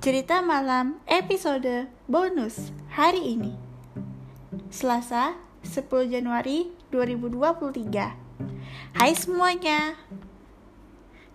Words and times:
Cerita 0.00 0.40
malam 0.40 0.96
episode 1.04 1.84
bonus 2.08 2.72
hari 2.88 3.36
ini. 3.36 3.52
Selasa 4.72 5.36
10 5.60 6.08
Januari 6.08 6.72
2023 6.88 8.96
Hai 8.96 9.12
semuanya. 9.12 10.00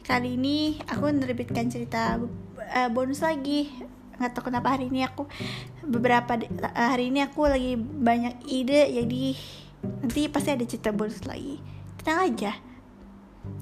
Kali 0.01 0.33
ini 0.33 0.81
aku 0.89 1.13
menerbitkan 1.13 1.69
cerita 1.69 2.17
uh, 2.17 2.89
bonus 2.89 3.21
lagi. 3.21 3.69
Nggak 4.17 4.33
tahu 4.33 4.49
kenapa 4.49 4.73
hari 4.73 4.89
ini 4.89 5.05
aku 5.05 5.29
Beberapa 5.85 6.41
uh, 6.41 6.89
hari 6.89 7.13
ini 7.13 7.21
aku 7.21 7.45
lagi 7.45 7.77
banyak 7.77 8.49
ide 8.49 8.97
Jadi 8.97 9.37
nanti 10.01 10.25
pasti 10.25 10.57
ada 10.57 10.65
cerita 10.65 10.89
bonus 10.89 11.21
lagi. 11.29 11.61
Tenang 12.01 12.33
aja. 12.33 12.57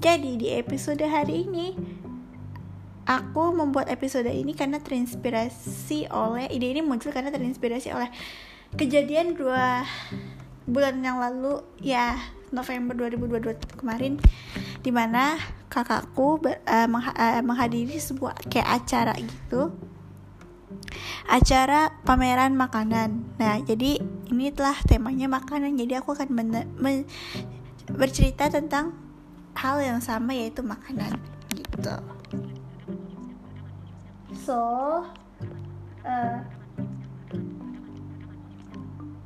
Jadi 0.00 0.40
di 0.40 0.48
episode 0.56 1.04
hari 1.04 1.44
ini 1.44 1.76
aku 3.04 3.52
membuat 3.52 3.92
episode 3.92 4.28
ini 4.28 4.56
karena 4.56 4.80
terinspirasi 4.80 6.08
oleh 6.08 6.48
ide 6.48 6.72
ini 6.72 6.80
muncul 6.80 7.12
karena 7.12 7.28
terinspirasi 7.28 7.92
oleh 7.92 8.08
kejadian 8.74 9.36
dua 9.36 9.84
bulan 10.64 11.04
yang 11.04 11.20
lalu 11.20 11.60
ya 11.84 12.16
November 12.48 12.96
2022 12.96 13.80
kemarin 13.80 14.16
di 14.80 14.90
mana 14.92 15.36
kakakku 15.68 16.40
ber, 16.40 16.60
uh, 16.64 16.88
mengha 16.88 17.12
uh, 17.12 17.42
menghadiri 17.44 17.98
sebuah 17.98 18.36
kayak 18.48 18.84
acara 18.84 19.12
gitu. 19.18 19.74
Acara 21.28 21.92
pameran 22.04 22.56
makanan. 22.56 23.36
Nah 23.40 23.58
jadi 23.64 24.00
ini 24.30 24.52
telah 24.54 24.76
temanya 24.84 25.26
makanan. 25.26 25.76
Jadi 25.76 25.92
aku 25.98 26.14
akan 26.14 26.30
bercerita 27.90 28.48
tentang 28.48 28.96
hal 29.58 29.80
yang 29.82 30.00
sama 30.00 30.32
yaitu 30.36 30.64
makanan 30.64 31.20
gitu 31.54 31.94
so 34.34 34.60
uh, 36.04 36.38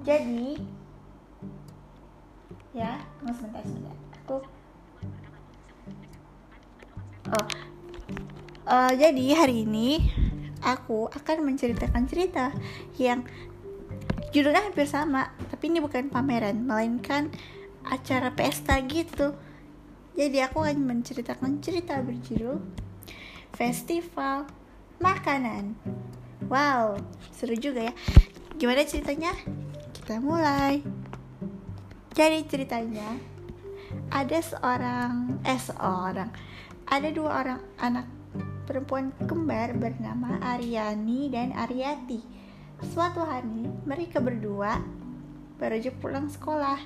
jadi 0.04 0.56
ya 2.76 3.00
tunggu 3.18 3.34
sebentar 3.34 3.62
sebentar. 3.64 3.96
Aku 4.22 4.36
oh 7.28 7.46
uh, 8.68 8.92
jadi 8.94 9.26
hari 9.34 9.66
ini 9.66 10.12
aku 10.62 11.08
akan 11.12 11.44
menceritakan 11.44 12.04
cerita 12.06 12.52
yang 13.00 13.24
judulnya 14.30 14.68
hampir 14.68 14.84
sama 14.84 15.32
tapi 15.48 15.72
ini 15.72 15.80
bukan 15.80 16.12
pameran 16.12 16.64
melainkan 16.64 17.32
acara 17.88 18.32
pesta 18.36 18.76
gitu. 18.84 19.32
Jadi 20.18 20.38
aku 20.42 20.66
akan 20.66 20.82
menceritakan 20.82 21.62
cerita 21.62 22.00
berjudul 22.02 22.58
festival 23.54 24.50
makanan. 24.98 25.78
Wow, 26.46 26.98
seru 27.34 27.54
juga 27.58 27.90
ya. 27.90 27.94
Gimana 28.58 28.82
ceritanya? 28.86 29.34
Kita 29.94 30.18
mulai. 30.18 30.82
Jadi 32.18 32.42
ceritanya 32.50 33.14
ada 34.10 34.38
seorang 34.42 35.38
eh 35.46 35.60
seorang 35.60 36.28
ada 36.88 37.08
dua 37.12 37.30
orang 37.44 37.60
anak 37.78 38.06
perempuan 38.66 39.14
kembar 39.24 39.72
bernama 39.76 40.36
Aryani 40.42 41.32
dan 41.32 41.54
Aryati. 41.54 42.20
Suatu 42.82 43.24
hari 43.24 43.70
mereka 43.86 44.20
berdua 44.20 44.82
baru 45.58 45.80
aja 45.80 45.90
pulang 45.94 46.28
sekolah. 46.28 46.78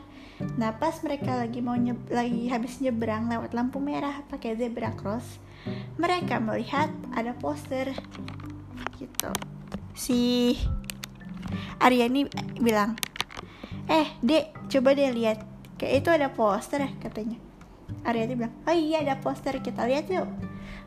Nah 0.57 0.75
pas 0.79 0.95
mereka 1.03 1.37
lagi 1.37 1.59
mau 1.59 1.75
nyeb 1.77 1.99
lagi 2.09 2.49
habis 2.49 2.79
nyebrang 2.79 3.29
lewat 3.29 3.53
lampu 3.53 3.83
merah 3.83 4.25
pakai 4.31 4.57
zebra 4.57 4.95
cross, 4.95 5.42
mereka 6.01 6.43
melihat 6.43 6.91
ada 7.15 7.37
poster. 7.37 7.93
Gitu. 8.97 9.31
Si 9.93 10.21
Aryani 11.83 12.27
bilang 12.59 12.97
eh 13.91 14.09
dek 14.23 14.71
coba 14.71 14.95
deh 14.97 15.11
lihat. 15.13 15.45
Kayak 15.77 15.95
itu 15.99 16.09
ada 16.15 16.29
poster 16.31 16.87
ya 16.87 16.91
katanya. 17.03 17.39
Aryani 18.07 18.35
bilang 18.39 18.55
oh 18.67 18.77
iya 18.77 19.03
ada 19.03 19.19
poster. 19.19 19.59
Kita 19.61 19.87
lihat 19.87 20.09
yuk. 20.09 20.29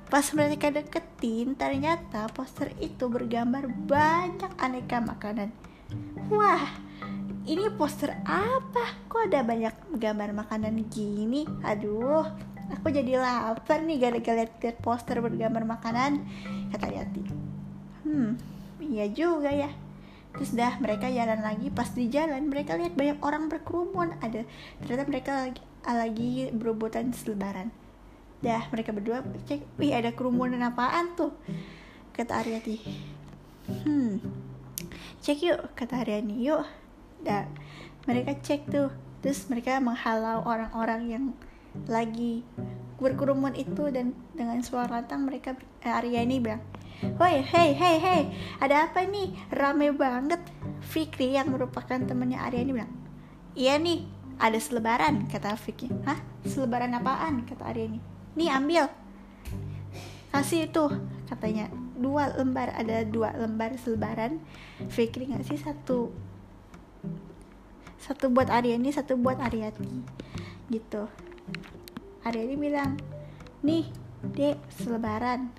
Pas 0.05 0.25
mereka 0.37 0.69
deketin 0.69 1.57
ternyata 1.57 2.29
poster 2.29 2.69
itu 2.77 3.09
bergambar 3.09 3.67
banyak 3.67 4.51
aneka 4.61 5.01
makanan. 5.01 5.49
Wah 6.29 6.65
ini 7.45 7.69
poster 7.73 8.13
apa? 8.25 9.05
Kok 9.05 9.29
ada 9.29 9.45
banyak 9.45 9.97
gambar 10.01 10.33
makanan 10.33 10.89
gini? 10.89 11.45
Aduh 11.61 12.25
Aku 12.73 12.89
jadi 12.89 13.21
lapar 13.21 13.85
nih 13.85 14.01
gara-gara 14.01 14.45
lihat 14.45 14.77
poster 14.81 15.21
bergambar 15.21 15.65
makanan 15.65 16.25
Kata 16.73 16.87
Yati. 16.89 17.23
Hmm, 18.05 18.37
iya 18.81 19.05
juga 19.09 19.53
ya. 19.53 19.69
Terus 20.35 20.51
dah 20.51 20.75
mereka 20.81 21.07
jalan 21.07 21.39
lagi. 21.45 21.69
Pas 21.71 21.87
di 21.93 22.09
jalan 22.09 22.49
mereka 22.49 22.75
lihat 22.75 22.97
banyak 22.97 23.21
orang 23.21 23.47
berkerumun. 23.47 24.17
Ada 24.19 24.43
ternyata 24.83 25.03
mereka 25.07 25.31
lagi, 25.45 25.61
lagi 25.85 26.31
berobotan 26.51 27.13
selebaran. 27.15 27.69
Dah 28.43 28.67
mereka 28.69 28.91
berdua 28.91 29.23
cek 29.47 29.79
Wih 29.79 29.95
ada 29.95 30.11
kerumunan 30.11 30.61
apaan 30.61 31.15
tuh? 31.15 31.33
Kata 32.13 32.43
Aryati. 32.43 32.77
Hmm 33.65 34.19
Cek 35.25 35.41
yuk 35.41 35.73
kata 35.73 36.05
Aryani. 36.05 36.37
Yuk. 36.45 36.61
Dah 37.25 37.49
mereka 38.05 38.37
cek 38.37 38.69
tuh. 38.69 38.93
Terus 39.25 39.49
mereka 39.49 39.81
menghalau 39.81 40.45
orang-orang 40.45 41.01
yang 41.09 41.23
lagi 41.87 42.43
berkerumun 42.95 43.53
itu 43.59 43.91
dan 43.91 44.15
dengan 44.31 44.63
suara 44.63 45.03
lantang 45.03 45.27
mereka 45.27 45.53
eh, 45.83 45.91
Arya 45.91 46.23
ini 46.23 46.39
bilang 46.39 46.63
Woi, 47.19 47.43
hey, 47.43 47.75
hey, 47.75 47.99
hey, 47.99 48.21
ada 48.63 48.87
apa 48.87 49.03
nih? 49.03 49.35
Rame 49.51 49.91
banget. 49.91 50.39
Fikri 50.79 51.35
yang 51.35 51.51
merupakan 51.51 51.99
temannya 51.99 52.39
Arya 52.39 52.63
ini 52.63 52.71
bilang, 52.71 52.93
iya 53.51 53.75
nih, 53.75 54.07
ada 54.39 54.55
selebaran, 54.55 55.27
kata 55.27 55.59
Fikri. 55.59 55.91
Hah? 56.07 56.15
Selebaran 56.47 56.95
apaan? 56.95 57.43
Kata 57.43 57.67
Arya 57.67 57.91
ini. 57.91 57.99
Nih, 58.39 58.47
ambil. 58.47 58.87
Kasih 60.31 60.71
itu, 60.71 60.87
katanya. 61.27 61.67
Dua 61.99 62.31
lembar, 62.31 62.71
ada 62.71 63.03
dua 63.03 63.35
lembar 63.35 63.75
selebaran. 63.75 64.39
Fikri 64.87 65.35
ngasih 65.35 65.59
satu. 65.59 66.15
Satu 67.99 68.31
buat 68.31 68.47
Arya 68.47 68.79
ini, 68.79 68.95
satu 68.95 69.19
buat 69.19 69.35
Aryati. 69.35 69.99
Gitu. 70.71 71.11
Aryani 72.25 72.55
bilang 72.57 72.97
nih 73.61 73.85
dek 74.33 74.57
selebaran. 74.81 75.49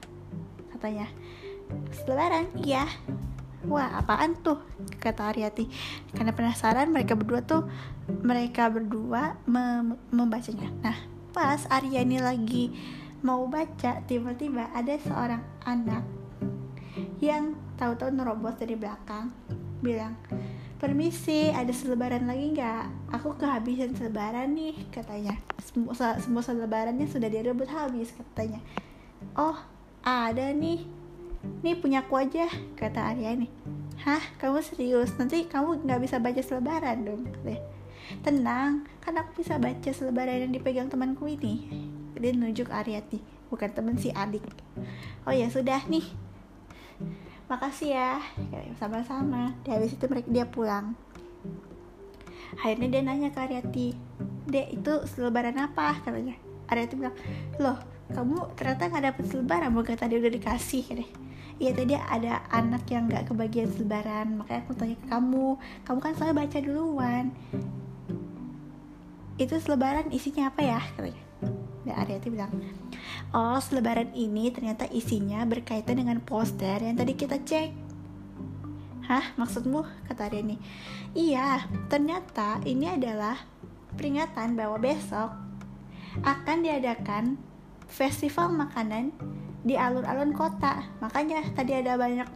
Katanya 0.74 1.06
selebaran? 1.94 2.50
Iya. 2.58 2.86
Wah 3.66 3.98
apaan 3.98 4.38
tuh? 4.38 4.62
Kata 5.02 5.30
Aryati. 5.34 5.66
Karena 6.14 6.30
penasaran 6.34 6.90
mereka 6.90 7.18
berdua 7.18 7.42
tuh 7.42 7.66
mereka 8.22 8.70
berdua 8.70 9.38
mem 9.46 9.98
membacanya. 10.10 10.70
Nah 10.82 10.96
pas 11.34 11.66
Aryani 11.68 12.18
lagi 12.22 12.70
mau 13.26 13.46
baca 13.50 14.02
tiba-tiba 14.06 14.70
ada 14.70 14.94
seorang 15.02 15.42
anak 15.66 16.04
yang 17.18 17.56
tahu-tahu 17.76 18.12
nerobos 18.12 18.56
dari 18.56 18.78
belakang 18.78 19.32
bilang 19.80 20.16
Permisi, 20.76 21.48
ada 21.48 21.72
selebaran 21.72 22.28
lagi 22.28 22.52
nggak? 22.52 23.10
Aku 23.16 23.32
kehabisan 23.40 23.96
selebaran 23.96 24.52
nih, 24.52 24.76
katanya. 24.92 25.40
Semua, 25.64 25.96
semua 26.20 26.42
selebarannya 26.44 27.08
sudah 27.08 27.32
direbut 27.32 27.64
habis, 27.72 28.12
katanya. 28.12 28.60
Oh, 29.32 29.56
ada 30.04 30.52
nih. 30.52 30.84
Nih 31.64 31.80
punya 31.80 32.04
aku 32.04 32.20
aja, 32.20 32.44
kata 32.76 33.16
Arya 33.16 33.32
nih. 33.32 33.48
Hah, 34.04 34.20
kamu 34.36 34.60
serius? 34.60 35.16
Nanti 35.16 35.48
kamu 35.48 35.88
nggak 35.88 36.00
bisa 36.04 36.20
baca 36.20 36.44
selebaran 36.44 37.08
dong. 37.08 37.24
Deh. 37.40 37.56
Tenang, 38.20 38.84
kan 39.00 39.16
aku 39.16 39.40
bisa 39.42 39.56
baca 39.56 39.90
selebaran 39.90 40.44
yang 40.44 40.52
dipegang 40.52 40.92
temanku 40.92 41.24
ini. 41.24 41.72
Dia 42.20 42.36
nunjuk 42.36 42.68
Aryati, 42.68 43.18
bukan 43.48 43.72
temen 43.72 43.96
si 43.96 44.12
adik. 44.12 44.44
Oh 45.24 45.32
ya 45.32 45.48
sudah 45.50 45.82
nih, 45.88 46.06
makasih 47.46 47.94
ya. 47.94 48.12
Sama-sama. 48.78 49.54
Di 49.62 49.70
habis 49.70 49.94
itu 49.94 50.04
mereka 50.10 50.28
dia 50.30 50.46
pulang. 50.46 50.94
Akhirnya 52.58 52.88
dia 52.88 53.02
nanya 53.02 53.30
ke 53.34 53.40
Aryati 53.42 53.88
dek 54.46 54.78
itu 54.78 54.92
selebaran 55.10 55.58
apa? 55.58 55.98
katanya. 56.02 56.38
Aryati 56.70 56.94
bilang 56.94 57.16
loh 57.58 57.78
kamu 58.06 58.54
ternyata 58.54 58.86
nggak 58.86 59.04
dapet 59.10 59.24
selebaran 59.26 59.70
bukan 59.74 59.98
tadi 59.98 60.14
udah 60.18 60.30
dikasih. 60.30 60.84
Deh 61.02 61.10
Iya 61.56 61.72
tadi 61.72 61.96
ada 61.96 62.44
anak 62.52 62.84
yang 62.92 63.08
nggak 63.08 63.32
kebagian 63.32 63.72
selebaran 63.72 64.36
makanya 64.36 64.60
aku 64.60 64.72
tanya 64.76 64.96
ke 65.00 65.06
kamu. 65.08 65.48
Kamu 65.88 65.98
kan 66.04 66.12
selalu 66.12 66.34
baca 66.44 66.58
duluan. 66.60 67.24
Itu 69.40 69.56
selebaran 69.56 70.12
isinya 70.12 70.52
apa 70.52 70.60
ya? 70.60 70.80
Katanya. 70.94 71.22
Dan 71.88 71.94
Aryati 71.96 72.28
bilang 72.28 72.52
Oh, 73.34 73.58
selebaran 73.58 74.14
ini 74.14 74.50
ternyata 74.54 74.86
isinya 74.90 75.42
berkaitan 75.46 75.98
dengan 75.98 76.22
poster 76.22 76.78
yang 76.82 76.94
tadi 76.94 77.14
kita 77.18 77.42
cek. 77.42 77.70
Hah, 79.06 79.34
maksudmu? 79.38 79.82
Kata 80.10 80.26
Aryani. 80.30 80.58
Iya, 81.14 81.66
ternyata 81.90 82.58
ini 82.66 82.90
adalah 82.90 83.38
peringatan 83.96 84.54
bahwa 84.54 84.76
besok 84.78 85.32
akan 86.22 86.64
diadakan 86.64 87.36
festival 87.86 88.52
makanan 88.52 89.12
di 89.66 89.74
alun-alun 89.74 90.30
kota 90.30 90.86
makanya 91.02 91.42
tadi 91.54 91.74
ada 91.74 91.98
banyak 91.98 92.28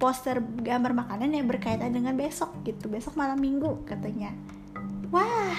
poster 0.00 0.40
gambar 0.40 0.96
makanan 0.96 1.36
yang 1.36 1.44
berkaitan 1.44 1.92
dengan 1.92 2.16
besok 2.16 2.48
gitu 2.64 2.88
besok 2.88 3.20
malam 3.20 3.36
minggu 3.36 3.84
katanya 3.84 4.32
wah 5.12 5.52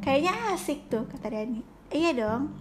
kayaknya 0.00 0.32
asik 0.56 0.88
tuh 0.88 1.04
kata 1.12 1.28
Dani 1.28 1.60
iya 1.92 2.16
dong 2.16 2.56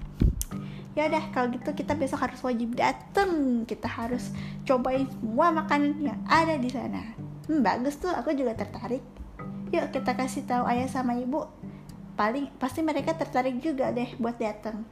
ya 0.93 1.09
udah 1.09 1.23
kalau 1.33 1.49
gitu 1.53 1.73
kita 1.73 1.97
besok 1.97 2.25
harus 2.25 2.39
wajib 2.45 2.77
dateng. 2.77 3.63
Kita 3.65 3.89
harus 3.89 4.29
cobain 4.65 5.09
semua 5.09 5.49
makanan 5.53 5.97
yang 6.01 6.19
ada 6.29 6.57
di 6.57 6.69
sana. 6.69 7.13
Hmm, 7.49 7.61
bagus 7.65 7.97
tuh 7.97 8.13
aku 8.13 8.33
juga 8.37 8.53
tertarik. 8.53 9.01
Yuk 9.73 9.89
kita 9.89 10.13
kasih 10.13 10.45
tahu 10.45 10.63
ayah 10.69 10.87
sama 10.87 11.17
ibu. 11.17 11.49
Paling 12.13 12.53
pasti 12.61 12.85
mereka 12.85 13.17
tertarik 13.17 13.57
juga 13.57 13.89
deh 13.89 14.13
buat 14.21 14.37
datang 14.37 14.85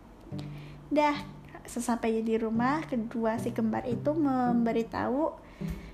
dah 0.92 1.16
sesampainya 1.64 2.20
di 2.20 2.36
rumah 2.36 2.84
kedua 2.84 3.40
si 3.40 3.56
kembar 3.56 3.88
itu 3.88 4.12
memberitahu 4.12 5.32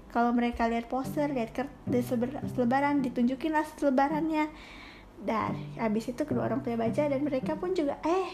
kalau 0.10 0.32
mereka 0.34 0.66
lihat 0.66 0.90
poster 0.90 1.30
lihat 1.30 1.54
di 1.86 2.02
selebaran 2.02 3.06
ditunjukin 3.06 3.54
lah 3.54 3.68
selebarannya 3.78 4.50
dan 5.24 5.58
habis 5.80 6.10
itu 6.12 6.22
kedua 6.24 6.50
orang 6.52 6.62
tua 6.62 6.78
baca 6.78 7.04
dan 7.10 7.20
mereka 7.26 7.58
pun 7.58 7.74
juga 7.74 7.98
eh 8.06 8.30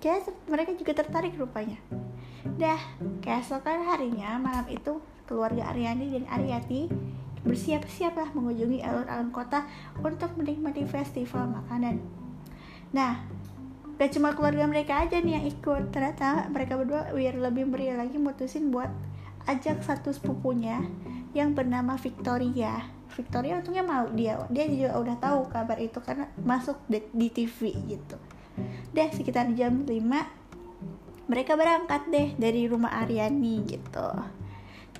kayak 0.00 0.32
mereka 0.48 0.72
juga 0.74 0.92
tertarik 1.04 1.36
rupanya. 1.36 1.78
Dah 2.56 2.80
keesokan 3.22 3.86
harinya 3.86 4.40
malam 4.40 4.66
itu 4.72 4.98
keluarga 5.28 5.70
Aryani 5.70 6.10
dan 6.12 6.24
Aryati 6.26 6.90
bersiap-siap 7.42 8.14
lah 8.14 8.30
mengunjungi 8.34 8.82
alun-alun 8.82 9.34
kota 9.34 9.66
untuk 10.02 10.34
menikmati 10.38 10.86
festival 10.86 11.50
makanan. 11.50 11.98
Nah 12.94 13.22
gak 13.98 14.18
cuma 14.18 14.34
keluarga 14.34 14.66
mereka 14.66 14.98
aja 14.98 15.22
nih 15.22 15.38
yang 15.38 15.46
ikut 15.46 15.94
ternyata 15.94 16.50
mereka 16.50 16.74
berdua 16.74 17.14
biar 17.14 17.38
lebih 17.38 17.70
meriah 17.70 17.94
lagi 17.94 18.18
mutusin 18.18 18.74
buat 18.74 18.90
ajak 19.46 19.82
satu 19.82 20.10
sepupunya 20.10 20.82
yang 21.34 21.54
bernama 21.54 21.94
Victoria 21.94 22.82
Victoria 23.12 23.60
untungnya 23.60 23.84
mau 23.84 24.08
dia 24.12 24.40
dia 24.48 24.64
juga 24.68 24.96
udah 24.96 25.16
tahu 25.20 25.40
kabar 25.52 25.76
itu 25.76 26.00
karena 26.00 26.28
masuk 26.40 26.80
di, 26.88 27.04
di 27.12 27.28
TV 27.28 27.76
gitu. 27.88 28.16
Deh 28.92 29.08
sekitar 29.12 29.52
jam 29.52 29.84
5 29.84 31.28
mereka 31.28 31.56
berangkat 31.56 32.02
deh 32.08 32.28
dari 32.36 32.68
rumah 32.68 32.92
Aryani 33.04 33.64
gitu. 33.68 34.08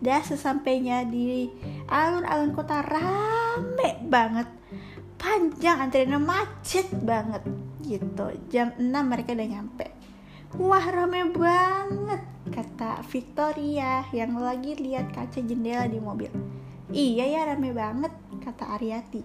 Dah 0.02 0.22
sesampainya 0.24 1.06
di 1.06 1.48
alun-alun 1.88 2.52
kota 2.52 2.84
rame 2.84 4.00
banget. 4.08 4.48
Panjang 5.16 5.78
antriannya 5.86 6.18
macet 6.18 6.90
banget 6.90 7.46
gitu. 7.84 8.26
Jam 8.50 8.74
6 8.76 8.88
mereka 8.88 9.32
udah 9.32 9.48
nyampe. 9.48 9.86
Wah 10.60 10.84
rame 10.84 11.32
banget 11.32 12.22
kata 12.52 13.00
Victoria 13.08 14.04
yang 14.12 14.36
lagi 14.36 14.76
lihat 14.76 15.08
kaca 15.08 15.40
jendela 15.40 15.88
di 15.88 15.96
mobil 15.96 16.51
iya 16.92 17.24
ya 17.26 17.40
rame 17.48 17.72
banget 17.72 18.12
kata 18.44 18.76
Ariati 18.76 19.24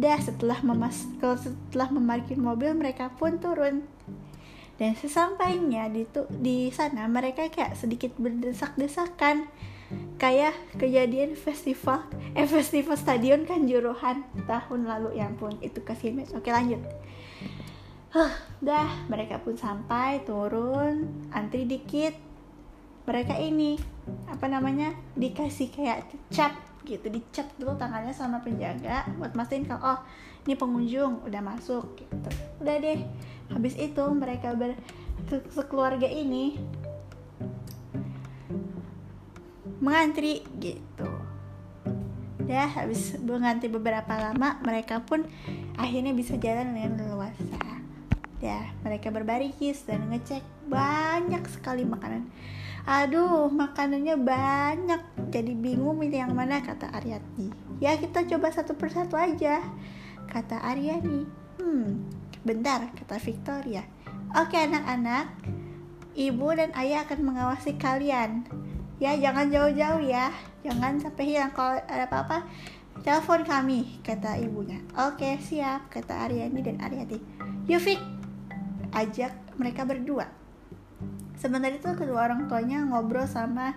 Dah 0.00 0.16
setelah 0.16 0.64
memas 0.64 1.04
setelah 1.20 1.92
memarkir 1.92 2.40
mobil 2.40 2.72
mereka 2.72 3.12
pun 3.20 3.36
turun. 3.36 3.84
Dan 4.80 4.96
sesampainya 4.96 5.92
di 5.92 6.08
di 6.40 6.72
sana 6.72 7.04
mereka 7.04 7.44
kayak 7.52 7.76
sedikit 7.76 8.16
berdesak-desakan. 8.16 9.44
Kayak 10.16 10.56
kejadian 10.80 11.36
festival 11.36 12.06
eh 12.32 12.48
festival 12.48 12.96
stadion 12.96 13.44
kan 13.44 13.68
juruhan 13.68 14.24
tahun 14.48 14.88
lalu. 14.88 15.20
Yang 15.20 15.32
pun 15.36 15.52
itu 15.60 15.84
kasih 15.84 16.16
mes 16.16 16.32
oke 16.32 16.48
lanjut. 16.48 16.80
Huh, 18.16 18.32
dah 18.64 19.04
mereka 19.12 19.36
pun 19.44 19.60
sampai 19.60 20.24
turun 20.24 21.28
antri 21.28 21.68
dikit 21.68 22.29
mereka 23.10 23.34
ini 23.34 23.74
apa 24.30 24.46
namanya 24.46 24.94
dikasih 25.18 25.74
kayak 25.74 26.06
cap 26.30 26.54
gitu 26.86 27.10
dicap 27.10 27.50
dulu 27.58 27.74
tangannya 27.74 28.14
sama 28.14 28.38
penjaga 28.38 29.02
buat 29.18 29.34
mastiin 29.34 29.66
kalau 29.66 29.98
oh 29.98 30.00
ini 30.46 30.54
pengunjung 30.54 31.26
udah 31.26 31.42
masuk 31.42 31.98
gitu. 31.98 32.30
Udah 32.62 32.78
deh 32.78 33.02
habis 33.50 33.74
itu 33.74 34.04
mereka 34.14 34.54
ber 34.54 34.78
sekeluarga 35.50 36.06
ini 36.06 36.54
mengantri 39.82 40.46
gitu. 40.62 41.10
Udah 42.46 42.66
habis 42.78 43.18
mengantri 43.20 43.66
beberapa 43.66 44.14
lama 44.14 44.62
mereka 44.62 45.02
pun 45.02 45.26
akhirnya 45.74 46.14
bisa 46.14 46.38
jalan 46.38 46.78
dengan 46.78 46.94
leluasa. 46.94 47.58
Ya 48.38 48.70
mereka 48.86 49.12
berbaris 49.12 49.82
dan 49.84 50.08
ngecek 50.08 50.46
banyak 50.70 51.44
sekali 51.50 51.84
makanan 51.84 52.30
aduh 52.90 53.46
makanannya 53.46 54.18
banyak. 54.18 55.02
Jadi 55.30 55.54
bingung 55.54 56.02
milih 56.02 56.26
yang 56.26 56.34
mana 56.34 56.58
kata 56.58 56.90
Aryani. 56.90 57.54
Ya 57.78 57.94
kita 57.94 58.26
coba 58.26 58.50
satu 58.50 58.74
persatu 58.74 59.14
aja 59.14 59.62
kata 60.26 60.58
Aryani. 60.58 61.22
Hmm 61.62 62.02
bentar 62.42 62.90
kata 62.98 63.22
Victoria. 63.22 63.86
Oke 64.34 64.58
anak-anak 64.58 65.30
ibu 66.18 66.50
dan 66.50 66.74
ayah 66.74 67.06
akan 67.06 67.30
mengawasi 67.30 67.78
kalian. 67.78 68.42
Ya 68.98 69.14
jangan 69.14 69.54
jauh-jauh 69.54 70.02
ya. 70.02 70.34
Jangan 70.66 70.98
sampai 70.98 71.24
hilang 71.30 71.54
kalau 71.54 71.78
ada 71.78 72.10
apa-apa. 72.10 72.42
Telepon 73.06 73.46
kami 73.46 74.02
kata 74.02 74.34
ibunya. 74.42 74.82
Oke 74.98 75.38
siap 75.38 75.94
kata 75.94 76.26
Aryani 76.26 76.58
dan 76.58 76.82
Aryati. 76.82 77.22
Yuk 77.70 77.80
Vic. 77.86 78.02
Ajak 78.90 79.30
mereka 79.54 79.86
berdua 79.86 80.39
sebentar 81.40 81.72
itu 81.72 81.88
kedua 81.96 82.28
orang 82.28 82.44
tuanya 82.52 82.84
ngobrol 82.84 83.24
sama 83.24 83.72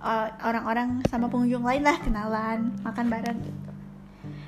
uh, 0.00 0.32
orang-orang 0.40 1.04
uh, 1.04 1.08
sama 1.12 1.28
pengunjung 1.28 1.60
lain 1.60 1.84
lah 1.84 2.00
kenalan 2.00 2.72
makan 2.80 3.06
bareng 3.12 3.38
gitu. 3.44 3.70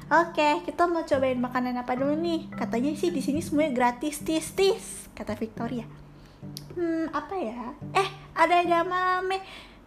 Oke 0.09 0.65
kita 0.65 0.89
mau 0.89 1.05
cobain 1.05 1.37
makanan 1.37 1.77
apa 1.77 1.93
dulu 1.93 2.17
nih? 2.17 2.49
Katanya 2.57 2.97
sih 2.97 3.13
di 3.13 3.21
sini 3.21 3.45
semuanya 3.45 3.77
gratis 3.77 4.25
tis 4.25 4.57
tis 4.57 5.13
kata 5.13 5.37
Victoria. 5.37 5.85
Hmm 6.73 7.13
apa 7.13 7.37
ya? 7.37 7.77
Eh 7.93 8.09
ada 8.33 8.65
edamame 8.65 9.45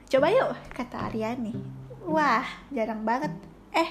coba 0.08 0.30
yuk 0.30 0.54
kata 0.70 1.10
Aryani 1.10 1.58
wah 2.06 2.46
jarang 2.70 3.02
banget. 3.02 3.34
Eh 3.74 3.90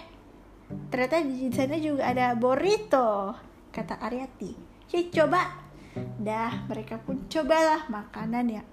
ternyata 0.94 1.26
di 1.26 1.50
sana 1.50 1.74
juga 1.74 2.06
ada 2.06 2.38
burrito 2.38 3.34
kata 3.74 3.98
Aryati 3.98 4.54
Cik 4.86 5.10
coba. 5.10 5.66
Dah 5.96 6.68
mereka 6.70 7.02
pun 7.02 7.26
cobalah 7.26 7.88
makanan 7.90 8.46
yang 8.60 8.66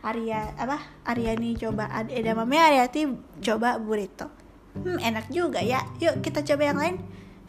Arya 0.00 0.56
apa? 0.56 0.80
Aryani 1.04 1.56
coba 1.60 1.92
edamame 2.08 2.56
Aryati 2.56 3.04
coba 3.44 3.76
burrito. 3.76 4.32
Hmm 4.72 4.96
enak 4.96 5.28
juga 5.28 5.60
ya. 5.60 5.84
Yuk 6.00 6.24
kita 6.24 6.40
coba 6.44 6.62
yang 6.64 6.78
lain. 6.80 6.96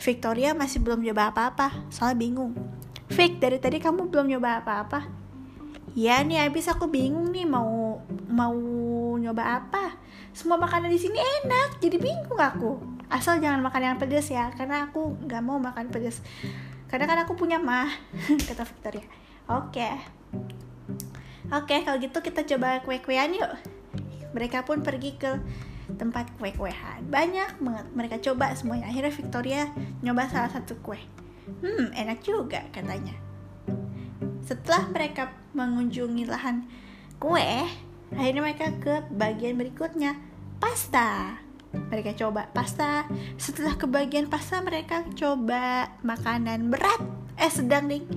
Victoria 0.02 0.58
masih 0.58 0.82
belum 0.82 1.06
coba 1.14 1.32
apa-apa 1.32 1.88
soalnya 1.94 2.18
bingung. 2.20 2.58
Vic 3.12 3.38
dari 3.38 3.62
tadi 3.62 3.78
kamu 3.78 4.10
belum 4.10 4.28
nyoba 4.36 4.64
apa-apa? 4.64 5.06
Ya 5.94 6.24
nih 6.24 6.48
habis 6.48 6.72
aku 6.72 6.88
bingung 6.88 7.30
nih 7.30 7.46
mau 7.48 8.00
mau 8.28 8.56
nyoba 9.16 9.62
apa. 9.64 9.96
Semua 10.32 10.56
makanan 10.56 10.90
di 10.92 11.00
sini 11.00 11.20
enak 11.20 11.80
jadi 11.80 12.02
bingung 12.02 12.40
aku. 12.40 12.82
Asal 13.12 13.44
jangan 13.44 13.60
makan 13.60 13.96
yang 13.96 14.00
pedas 14.00 14.32
ya 14.32 14.50
karena 14.56 14.88
aku 14.90 15.20
nggak 15.28 15.44
mau 15.44 15.60
makan 15.60 15.92
pedas 15.92 16.24
karena 16.92 17.08
kan 17.08 17.24
aku 17.24 17.40
punya 17.40 17.56
mah 17.62 17.88
kata 18.48 18.68
Victoria. 18.68 19.06
Oke. 19.48 19.80
okay. 19.80 19.96
Oke, 21.52 21.84
kalau 21.84 22.00
gitu 22.00 22.24
kita 22.24 22.48
coba 22.48 22.80
kue-kuean 22.88 23.36
yuk. 23.36 23.52
Mereka 24.32 24.64
pun 24.64 24.80
pergi 24.80 25.20
ke 25.20 25.36
tempat 26.00 26.32
kue-kuean. 26.40 27.04
Banyak 27.12 27.60
banget 27.60 27.88
mereka 27.92 28.16
coba 28.24 28.56
semuanya. 28.56 28.88
Akhirnya 28.88 29.12
Victoria 29.12 29.62
nyoba 30.00 30.32
salah 30.32 30.48
satu 30.48 30.80
kue. 30.80 31.00
Hmm, 31.60 31.92
enak 31.92 32.24
juga 32.24 32.64
katanya. 32.72 33.12
Setelah 34.48 34.88
mereka 34.96 35.36
mengunjungi 35.52 36.24
lahan 36.24 36.64
kue, 37.20 37.68
akhirnya 38.16 38.42
mereka 38.42 38.72
ke 38.80 38.94
bagian 39.12 39.60
berikutnya, 39.60 40.16
pasta. 40.64 41.36
Mereka 41.72 42.16
coba 42.16 42.48
pasta. 42.52 43.08
Setelah 43.36 43.76
ke 43.76 43.88
bagian 43.88 44.28
pasta, 44.28 44.60
mereka 44.64 45.04
coba 45.16 45.92
makanan 46.04 46.72
berat. 46.72 47.00
Eh, 47.40 47.52
sedang 47.52 47.88
ding. 47.88 48.08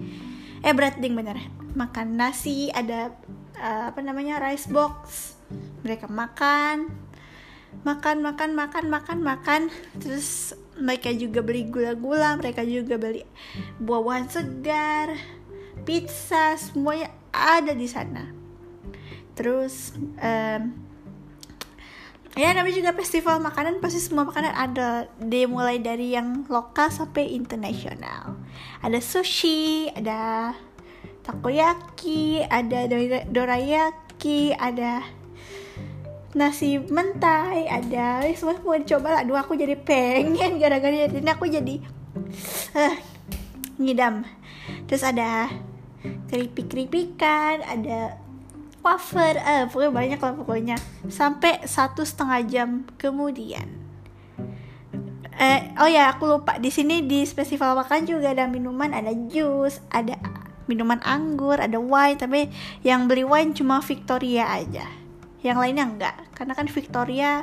Eh, 0.65 0.73
berat 0.73 0.97
ding 0.97 1.13
bener. 1.13 1.37
Makan 1.77 2.17
nasi 2.17 2.73
ada 2.73 3.13
uh, 3.61 3.93
apa 3.93 4.01
namanya 4.01 4.41
rice 4.41 4.65
box. 4.73 5.37
Mereka 5.85 6.09
makan. 6.09 6.89
Makan 7.85 8.25
makan 8.25 8.57
makan 8.57 8.85
makan 8.89 9.19
makan. 9.21 9.61
Terus 10.01 10.57
mereka 10.81 11.13
juga 11.15 11.45
beli 11.45 11.71
gula-gula 11.71 12.35
mereka 12.35 12.67
juga 12.67 12.99
beli 12.99 13.23
buah-buahan 13.79 14.27
segar 14.27 15.15
pizza 15.87 16.59
semuanya 16.59 17.13
ada 17.31 17.77
di 17.77 17.87
sana. 17.87 18.31
Terus 19.35 19.93
um, 20.19 20.63
ya 22.35 22.51
namanya 22.55 22.75
juga 22.75 22.93
festival 22.95 23.39
makanan. 23.43 23.79
Pasti 23.79 24.03
semua 24.03 24.27
makanan 24.27 24.53
ada. 24.55 25.07
Dimulai 25.19 25.79
dari 25.79 26.15
yang 26.15 26.47
lokal 26.51 26.91
sampai 26.91 27.35
internasional. 27.35 28.39
Ada 28.83 28.99
sushi 28.99 29.91
ada 29.95 30.53
takoyaki, 31.25 32.45
ada 32.45 32.87
dorayaki, 33.31 34.53
ada 34.55 35.03
nasi 36.35 36.83
mentai 36.83 37.71
ada 37.71 38.27
semua 38.35 38.59
mau 38.61 38.75
dicoba 38.75 39.21
lah. 39.21 39.23
Dua 39.23 39.47
aku 39.47 39.55
jadi 39.55 39.79
pengen 39.79 40.59
gara-gara 40.63 41.07
ini. 41.07 41.31
Aku 41.31 41.47
jadi 41.47 41.79
uh, 42.75 42.95
ngidam. 43.79 44.27
Terus 44.91 45.07
ada 45.07 45.49
keripik-keripikan 46.29 47.63
ada 47.63 48.24
wafer 48.85 49.41
eh 49.41 49.65
pokoknya 49.65 49.93
banyak 49.97 50.21
lah 50.21 50.33
pokoknya. 50.37 50.77
Sampai 51.09 51.65
satu 51.65 52.05
setengah 52.05 52.45
jam 52.45 52.69
kemudian. 53.01 53.65
Eh 55.41 55.73
oh 55.81 55.89
ya 55.89 56.13
aku 56.13 56.29
lupa. 56.29 56.61
Di 56.61 56.69
sini 56.69 57.01
di 57.09 57.25
festival 57.25 57.73
makan 57.81 58.05
juga 58.05 58.37
ada 58.37 58.45
minuman 58.45 58.93
ada 58.93 59.11
jus 59.33 59.81
ada 59.89 60.21
minuman 60.69 61.01
anggur 61.01 61.57
ada 61.57 61.81
wine. 61.81 62.21
Tapi 62.21 62.53
yang 62.85 63.09
beli 63.09 63.25
wine 63.25 63.57
cuma 63.57 63.81
Victoria 63.81 64.53
aja. 64.53 64.85
Yang 65.41 65.57
lainnya 65.65 65.85
enggak. 65.89 66.17
Karena 66.37 66.53
kan 66.53 66.69
Victoria 66.69 67.41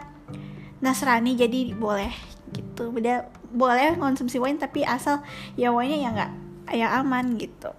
Nasrani 0.79 1.33
jadi 1.33 1.73
boleh 1.73 2.13
gitu. 2.53 2.93
Beda 2.93 3.25
boleh 3.49 3.97
konsumsi 3.97 4.37
wine 4.37 4.61
tapi 4.61 4.85
asal 4.85 5.25
ya 5.57 5.73
wine 5.73 5.97
nya 5.97 5.99
ya 5.99 6.09
enggak 6.13 6.31
ya 6.71 6.87
aman 7.01 7.35
gitu. 7.35 7.73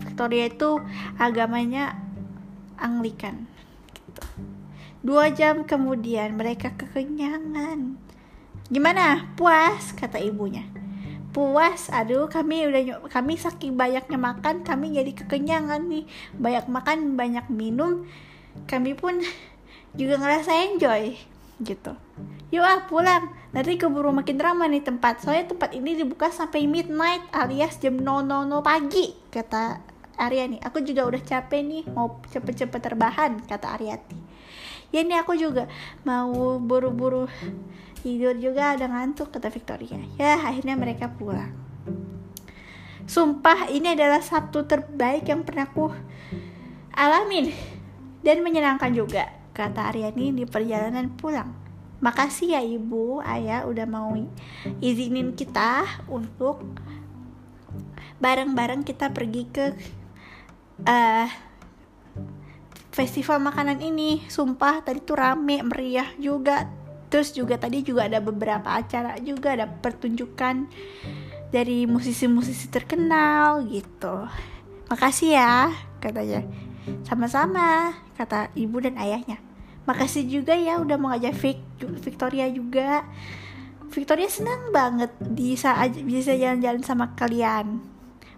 Victoria 0.00 0.48
itu 0.48 0.80
agamanya 1.18 2.09
Anglikan 2.80 3.44
gitu. 3.94 4.24
dua 5.04 5.28
jam 5.32 5.64
kemudian 5.64 6.36
mereka 6.36 6.72
kekenyangan. 6.76 7.96
Gimana? 8.70 9.30
Puas 9.36 9.92
kata 9.96 10.20
ibunya. 10.20 10.64
Puas 11.30 11.86
aduh 11.94 12.26
kami 12.26 12.66
udah 12.66 13.06
kami 13.06 13.38
saking 13.38 13.78
banyaknya 13.78 14.18
makan 14.18 14.66
kami 14.66 14.98
jadi 14.98 15.12
kekenyangan 15.14 15.86
nih. 15.86 16.04
Banyak 16.34 16.66
makan 16.66 17.14
banyak 17.14 17.46
minum 17.50 18.06
kami 18.66 18.98
pun 18.98 19.22
juga 19.98 20.18
ngerasa 20.18 20.50
enjoy 20.70 21.14
gitu. 21.62 21.92
Yuk 22.50 22.64
ah 22.66 22.86
pulang. 22.90 23.30
Nanti 23.54 23.78
keburu 23.78 24.10
makin 24.10 24.38
ramai 24.38 24.70
nih 24.70 24.82
tempat. 24.82 25.22
Soalnya 25.22 25.54
tempat 25.54 25.70
ini 25.74 25.98
dibuka 25.98 26.30
sampai 26.30 26.66
midnight 26.66 27.22
alias 27.30 27.78
jam 27.78 27.98
00 28.00 28.26
pagi 28.62 29.14
kata 29.30 29.89
Aryani 30.20 30.60
aku 30.60 30.84
juga 30.84 31.08
udah 31.08 31.22
capek 31.24 31.64
nih 31.64 31.84
mau 31.96 32.20
cepet-cepet 32.28 32.80
terbahan 32.80 33.40
kata 33.48 33.80
Aryati. 33.80 34.18
Ya 34.90 35.06
ini 35.06 35.16
aku 35.16 35.38
juga 35.38 35.70
mau 36.04 36.58
buru-buru 36.58 37.30
tidur 38.04 38.36
juga 38.36 38.74
ada 38.76 38.84
ngantuk 38.90 39.32
kata 39.32 39.48
Victoria. 39.48 39.96
Ya 40.20 40.36
akhirnya 40.36 40.76
mereka 40.76 41.08
pulang. 41.08 41.54
Sumpah 43.08 43.72
ini 43.72 43.96
adalah 43.96 44.20
Sabtu 44.22 44.68
terbaik 44.68 45.26
yang 45.26 45.42
pernah 45.42 45.66
aku 45.66 45.90
alamin 46.94 47.50
dan 48.20 48.44
menyenangkan 48.44 48.92
juga 48.92 49.30
kata 49.56 49.90
Aryani 49.90 50.36
di 50.36 50.44
perjalanan 50.44 51.10
pulang. 51.16 51.54
Makasih 52.00 52.56
ya 52.56 52.62
ibu, 52.64 53.20
ayah 53.20 53.68
udah 53.68 53.84
mau 53.84 54.16
izinin 54.80 55.36
kita 55.36 55.84
untuk 56.08 56.64
bareng-bareng 58.20 58.84
kita 58.84 59.12
pergi 59.12 59.42
ke 59.48 59.66
uh, 60.86 61.28
festival 62.94 63.40
makanan 63.42 63.80
ini. 63.80 64.24
Sumpah 64.28 64.84
tadi 64.84 65.00
tuh 65.02 65.18
rame, 65.18 65.64
meriah 65.64 66.08
juga. 66.20 66.68
Terus 67.10 67.34
juga 67.34 67.58
tadi 67.58 67.82
juga 67.82 68.06
ada 68.06 68.22
beberapa 68.22 68.70
acara 68.70 69.18
juga, 69.18 69.58
ada 69.58 69.66
pertunjukan 69.66 70.70
dari 71.50 71.84
musisi-musisi 71.90 72.70
terkenal 72.70 73.66
gitu. 73.66 74.30
Makasih 74.86 75.34
ya, 75.34 75.74
katanya. 75.98 76.46
Sama-sama, 77.02 77.98
kata 78.14 78.54
ibu 78.54 78.78
dan 78.78 78.94
ayahnya 79.00 79.50
makasih 79.88 80.22
juga 80.28 80.54
ya 80.54 80.78
udah 80.78 80.96
mau 81.00 81.10
ngajak 81.10 81.34
Vic, 81.34 81.58
Victoria 82.04 82.46
juga 82.52 83.02
Victoria 83.90 84.30
senang 84.30 84.70
banget 84.70 85.10
bisa 85.18 85.74
bisa 86.06 86.36
jalan-jalan 86.36 86.84
sama 86.86 87.16
kalian 87.18 87.82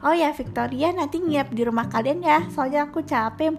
oh 0.03 0.15
ya 0.15 0.35
Victoria 0.35 0.91
nanti 0.91 1.23
nginep 1.23 1.49
di 1.55 1.63
rumah 1.63 1.87
kalian 1.87 2.21
ya. 2.21 2.39
Soalnya 2.51 2.91
aku 2.91 3.07
capek. 3.07 3.57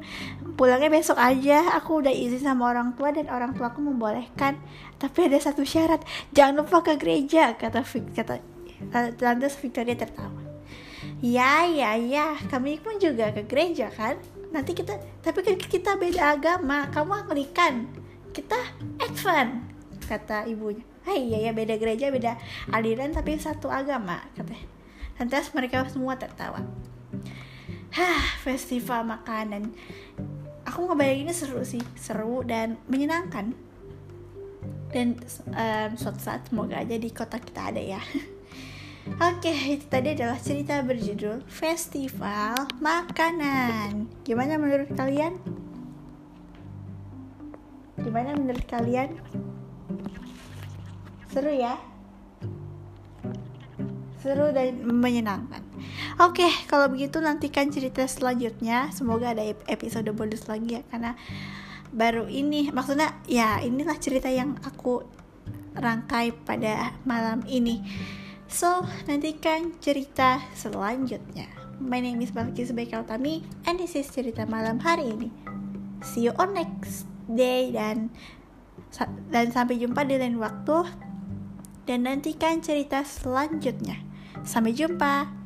Pulangnya 0.53 0.91
besok 0.91 1.17
aja. 1.17 1.73
Aku 1.79 2.03
udah 2.03 2.13
izin 2.13 2.43
sama 2.43 2.69
orang 2.69 2.93
tua 2.93 3.09
dan 3.15 3.31
orang 3.31 3.55
tua 3.55 3.71
aku 3.71 3.81
membolehkan. 3.81 4.59
Tapi 4.99 5.31
ada 5.31 5.39
satu 5.39 5.63
syarat. 5.63 6.03
Jangan 6.35 6.63
lupa 6.63 6.83
ke 6.83 6.99
gereja 6.99 7.55
kata 7.55 7.81
kata 8.13 8.43
lantas 9.23 9.55
Victoria 9.57 9.95
tertawa. 9.95 10.43
Ya 11.23 11.65
ya 11.65 11.95
ya. 11.95 12.35
Kami 12.51 12.77
pun 12.83 12.99
juga 12.99 13.31
ke 13.31 13.47
gereja 13.47 13.87
kan? 13.89 14.19
Nanti 14.53 14.77
kita 14.77 14.99
tapi 15.23 15.41
kan 15.41 15.55
kita 15.57 15.95
beda 15.95 16.37
agama. 16.37 16.91
Kamu 16.91 17.25
Anglikan. 17.25 17.87
Kita 18.35 18.59
Advent 18.99 19.63
kata 20.05 20.45
ibunya. 20.51 20.83
Hai 21.03 21.27
ya 21.27 21.39
ya 21.49 21.51
beda 21.51 21.75
gereja 21.75 22.07
beda 22.15 22.39
aliran 22.71 23.11
tapi 23.11 23.35
satu 23.35 23.67
agama 23.67 24.23
katanya 24.39 24.72
lantas 25.17 25.53
mereka 25.53 25.85
semua 25.89 26.17
tertawa 26.17 26.61
Hah, 27.93 28.25
festival 28.41 29.05
makanan 29.05 29.69
aku 30.65 30.89
ngebayanginnya 30.89 31.35
seru 31.35 31.61
sih 31.61 31.81
seru 31.93 32.41
dan 32.41 32.81
menyenangkan 32.89 33.53
dan 34.89 35.17
um, 35.53 35.91
suatu 35.97 36.21
saat 36.21 36.49
semoga 36.49 36.81
aja 36.81 36.97
di 36.97 37.09
kota 37.13 37.37
kita 37.37 37.69
ada 37.73 37.81
ya 37.81 38.01
Oke, 39.03 39.51
itu 39.51 39.83
tadi 39.91 40.15
adalah 40.15 40.39
cerita 40.39 40.79
berjudul 40.79 41.43
Festival 41.43 42.55
Makanan. 42.79 44.07
Gimana 44.23 44.55
menurut 44.55 44.87
kalian? 44.95 45.43
Gimana 47.99 48.31
menurut 48.31 48.63
kalian? 48.63 49.19
Seru 51.35 51.51
ya? 51.51 51.75
Seru 54.23 54.55
dan 54.55 54.87
menyenangkan. 54.87 55.59
Oke, 56.23 56.47
kalau 56.71 56.87
begitu 56.87 57.19
nantikan 57.19 57.67
cerita 57.67 58.07
selanjutnya. 58.07 58.87
Semoga 58.95 59.35
ada 59.35 59.43
episode 59.67 60.07
bonus 60.15 60.47
lagi 60.47 60.79
ya 60.79 60.81
karena 60.87 61.19
baru 61.91 62.31
ini 62.31 62.71
maksudnya 62.71 63.19
ya 63.27 63.59
inilah 63.59 63.99
cerita 63.99 64.31
yang 64.31 64.55
aku 64.63 65.03
rangkai 65.75 66.31
pada 66.47 66.95
malam 67.03 67.43
ini 67.45 67.83
So, 68.53 68.85
nantikan 69.09 69.73
cerita 69.81 70.37
selanjutnya. 70.53 71.49
My 71.81 71.97
name 71.97 72.21
is 72.21 72.29
Balkis 72.29 72.69
Tami 72.69 73.41
and 73.65 73.81
this 73.81 73.97
is 73.97 74.05
cerita 74.13 74.45
malam 74.45 74.77
hari 74.77 75.09
ini. 75.09 75.33
See 76.05 76.29
you 76.29 76.37
on 76.37 76.53
next 76.53 77.09
day 77.25 77.73
dan 77.73 78.13
dan 79.33 79.49
sampai 79.49 79.81
jumpa 79.81 80.05
di 80.05 80.21
lain 80.21 80.37
waktu 80.37 80.85
dan 81.89 82.05
nantikan 82.05 82.61
cerita 82.61 83.01
selanjutnya. 83.01 84.12
Sampai 84.43 84.75
jumpa. 84.75 85.42